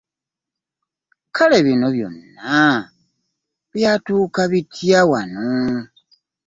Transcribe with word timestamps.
Kale 1.35 1.57
bino 1.65 1.87
byonna 1.95 2.49
byatuuka 3.73 4.41
bitya 4.51 5.01
wano? 5.09 5.47